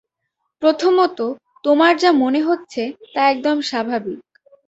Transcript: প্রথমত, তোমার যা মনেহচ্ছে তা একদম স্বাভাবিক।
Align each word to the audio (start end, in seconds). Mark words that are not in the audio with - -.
প্রথমত, 0.61 1.19
তোমার 1.63 1.93
যা 1.97 2.11
মনেহচ্ছে 2.13 2.83
তা 3.13 3.21
একদম 3.29 3.57
স্বাভাবিক। 3.61 4.19